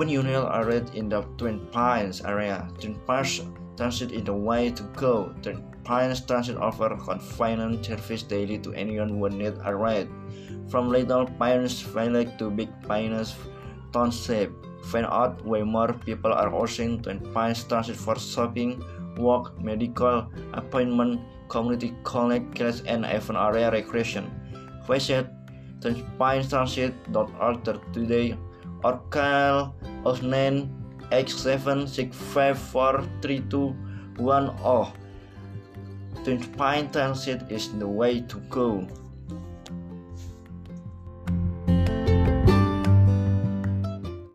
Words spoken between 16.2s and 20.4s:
are using Twin Pines Transit for shopping, work, medical